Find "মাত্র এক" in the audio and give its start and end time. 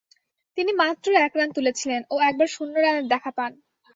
0.73-1.33